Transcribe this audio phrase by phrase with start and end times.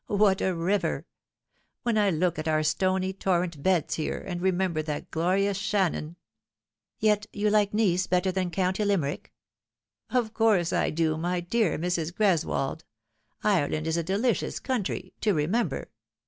[0.07, 1.05] What a river!
[1.83, 6.15] When I look at our stony torrent beds here, and remember that glorious Shannon 1""
[7.01, 9.31] Yet you like Nice better than county Limerick
[10.09, 12.11] ?""Of course I do, my dear Mrs.
[12.13, 12.81] Greswold.
[13.43, 15.91] Ireland is a delicious country to remember.